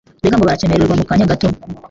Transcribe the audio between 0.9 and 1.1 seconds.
mu